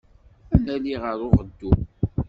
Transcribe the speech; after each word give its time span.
Ad 0.53 0.61
nali 0.65 0.95
ɣer 1.03 1.17
uɣeddu. 1.27 1.71